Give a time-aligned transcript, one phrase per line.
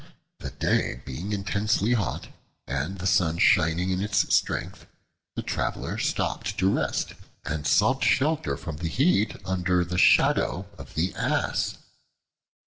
[0.39, 2.29] The day being intensely hot,
[2.65, 4.87] and the sun shining in its strength,
[5.35, 7.13] the Traveler stopped to rest,
[7.45, 11.77] and sought shelter from the heat under the Shadow of the Ass.